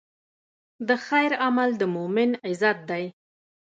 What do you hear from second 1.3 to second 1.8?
عمل